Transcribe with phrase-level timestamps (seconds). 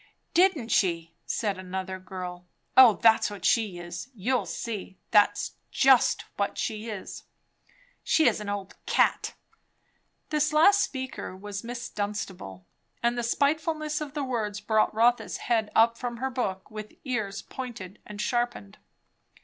[0.33, 2.47] "Didn't she!" said another girl.
[2.75, 4.09] "O that's what she is!
[4.15, 4.97] You'll see.
[5.11, 7.25] That's just what she is."
[8.03, 9.35] "She is an old cat!"
[10.31, 12.65] This last speaker was Miss Dunstable,
[13.03, 17.43] and the spitefulness of the words brought Rotha's head up from her book, with ears
[17.43, 18.79] pointed and sharpened.